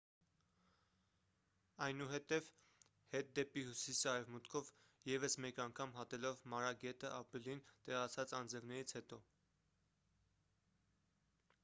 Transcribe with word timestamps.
այնուհետև 1.87 2.47
հետ 3.15 3.27
դեպի 3.39 3.65
հյուսիս 3.67 3.99
արևմուտքով 4.13 4.71
ևս 5.11 5.35
մեկ 5.45 5.61
անգամ 5.65 5.93
հատելով 5.99 6.41
մարա 6.55 6.71
գետը 6.85 7.13
ապրիլին 7.19 7.61
տեղացած 7.73 8.33
անձրևներից 8.39 8.95
հետո 8.99 9.19